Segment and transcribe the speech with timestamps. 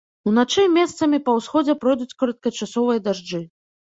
[0.29, 3.43] Уначы месцамі па ўсходзе пройдуць кароткачасовыя дажджы.